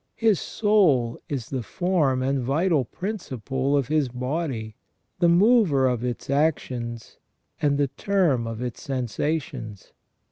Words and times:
His 0.15 0.39
soul 0.39 1.19
is 1.29 1.49
the 1.51 1.61
form 1.61 2.23
and 2.23 2.39
vital 2.39 2.85
prin 2.85 3.17
ciple 3.17 3.77
of 3.77 3.87
his 3.87 4.09
body, 4.09 4.75
the 5.19 5.29
mover 5.29 5.85
of 5.85 6.03
its 6.03 6.27
actions, 6.27 7.19
and 7.61 7.77
the 7.77 7.85
term 7.89 8.47
of 8.47 8.63
its 8.63 8.81
sensations. 8.81 9.93